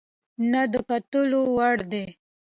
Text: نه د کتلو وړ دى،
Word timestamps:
نه 0.51 0.61
د 0.71 0.73
کتلو 0.89 1.39
وړ 1.55 1.77
دى، 1.91 2.05